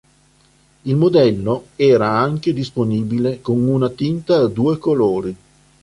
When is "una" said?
3.67-3.87